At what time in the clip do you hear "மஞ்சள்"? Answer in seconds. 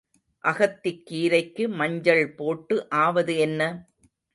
1.75-2.25